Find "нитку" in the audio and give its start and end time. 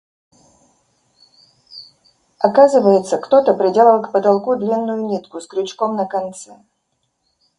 5.05-5.39